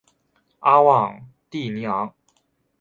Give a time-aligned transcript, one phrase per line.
[0.61, 2.11] 阿旺蒂尼昂。